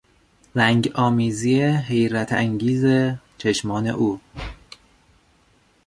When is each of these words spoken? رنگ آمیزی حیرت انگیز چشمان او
رنگ 0.55 0.91
آمیزی 0.95 1.61
حیرت 1.61 2.33
انگیز 2.33 2.85
چشمان 3.37 3.87
او 3.87 4.21